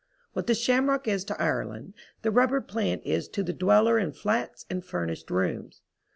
What 0.33 0.47
the 0.47 0.55
shamrock 0.55 1.07
is 1.07 1.23
to 1.25 1.39
Ireland 1.39 1.93
the 2.23 2.31
rubber 2.31 2.59
plant 2.59 3.03
is 3.05 3.27
to 3.27 3.43
the 3.43 3.53
dweller 3.53 3.99
in 3.99 4.13
flats 4.13 4.65
and 4.67 4.83
furnished 4.83 5.29
rooms. 5.29 5.81